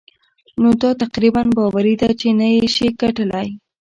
نو 0.61 0.69
دا 0.81 0.89
تقريباً 1.03 1.41
باوري 1.57 1.93
ده 2.01 2.09
چې 2.19 2.27
نه 2.39 2.47
يې 2.55 2.65
شې 2.75 2.87
ګټلای. 3.01 3.47